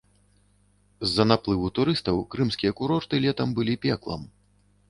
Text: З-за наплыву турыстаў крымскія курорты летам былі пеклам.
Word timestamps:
З-за 1.09 1.25
наплыву 1.31 1.69
турыстаў 1.79 2.23
крымскія 2.31 2.71
курорты 2.81 3.23
летам 3.27 3.55
былі 3.61 3.81
пеклам. 3.85 4.21